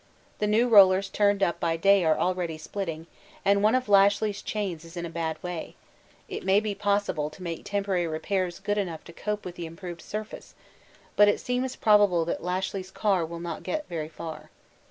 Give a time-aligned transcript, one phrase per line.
[0.39, 3.05] The new rollers turned up by Day are already splitting,
[3.45, 5.75] and one of Lashly's chains is in a bad way;
[6.27, 10.01] it may be possible to make temporary repairs good enough to cope with the improved
[10.01, 10.55] surface,
[11.15, 14.49] but it seems probable that Lashly's car will not get very far.